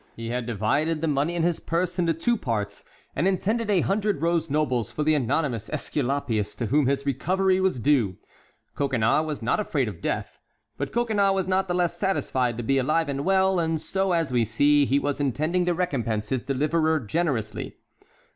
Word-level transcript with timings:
He 0.15 0.29
had 0.31 0.47
divided 0.47 0.99
the 0.99 1.07
money 1.07 1.35
in 1.35 1.43
his 1.43 1.59
purse 1.59 1.99
into 1.99 2.15
two 2.15 2.35
parts, 2.35 2.83
and 3.15 3.27
intended 3.27 3.69
a 3.69 3.81
hundred 3.81 4.19
rose 4.19 4.49
nobles 4.49 4.91
for 4.91 5.03
the 5.03 5.13
anonymous 5.13 5.69
Esculapius 5.69 6.55
to 6.55 6.65
whom 6.65 6.87
his 6.87 7.05
recovery 7.05 7.59
was 7.59 7.77
due. 7.77 8.17
Coconnas 8.73 9.27
was 9.27 9.43
not 9.43 9.59
afraid 9.59 9.87
of 9.87 10.01
death, 10.01 10.39
but 10.75 10.91
Coconnas 10.91 11.33
was 11.35 11.47
not 11.47 11.67
the 11.67 11.75
less 11.75 11.99
satisfied 11.99 12.57
to 12.57 12.63
be 12.63 12.79
alive 12.79 13.09
and 13.09 13.23
well, 13.23 13.59
and 13.59 13.79
so, 13.79 14.11
as 14.11 14.31
we 14.31 14.43
see, 14.43 14.85
he 14.85 14.97
was 14.97 15.19
intending 15.21 15.67
to 15.67 15.73
recompense 15.75 16.29
his 16.29 16.41
deliverer 16.41 16.99
generously. 17.01 17.77